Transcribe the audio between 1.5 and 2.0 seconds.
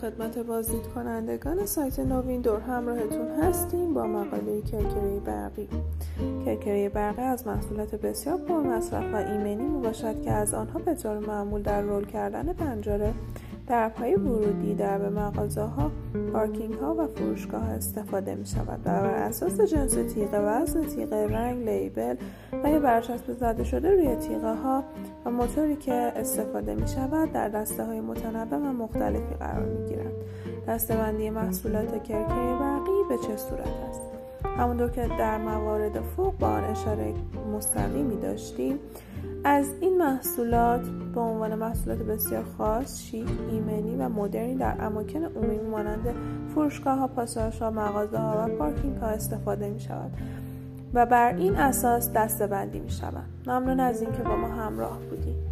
سایت